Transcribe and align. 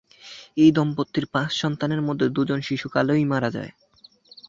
এই 0.57 0.71
দম্পতির 0.71 1.25
পাঁচ 1.33 1.51
সন্তানের 1.61 2.01
মধ্যে 2.01 2.27
দুজন 2.29 2.59
শিশুকালেই 2.61 3.23
মারা 3.25 3.49
যায়। 3.49 3.71